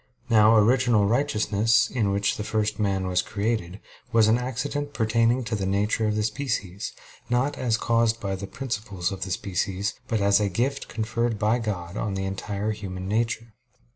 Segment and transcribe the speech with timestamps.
[0.31, 3.79] Now original righteousness, in which the first man was created,
[4.11, 6.93] was an accident pertaining to the nature of the species,
[7.29, 11.59] not as caused by the principles of the species, but as a gift conferred by
[11.59, 13.53] God on the entire human nature.